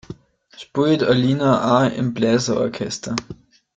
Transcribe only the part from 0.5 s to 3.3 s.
Spielt Alina auch im Bläser-Orchester?